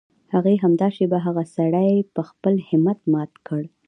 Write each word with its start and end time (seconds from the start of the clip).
هغې 0.33 0.55
همدا 0.63 0.87
شېبه 0.95 1.17
هغه 1.25 1.43
سړی 1.55 1.91
په 2.15 2.21
خپل 2.29 2.55
همت 2.69 2.99
مات 3.13 3.31
کړ. 3.47 3.61